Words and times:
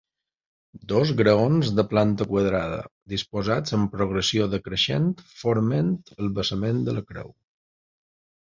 Dos 0.91 1.09
graons 1.19 1.67
de 1.79 1.83
planta 1.91 2.25
quadrada 2.31 2.79
disposats 3.13 3.77
en 3.79 3.83
progressió 3.97 4.49
decreixent 4.55 5.07
forment 5.45 5.93
el 6.17 6.33
basament 6.41 6.85
de 6.89 6.97
la 7.01 7.09
creu. 7.13 7.31